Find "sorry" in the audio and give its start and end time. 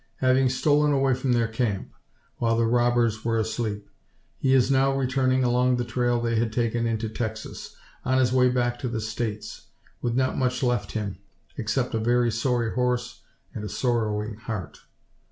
12.31-12.73